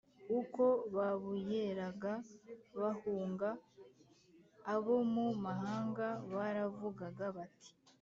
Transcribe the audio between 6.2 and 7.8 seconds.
baravugaga bati